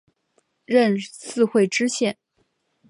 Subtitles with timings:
[0.65, 2.17] 任四会知县。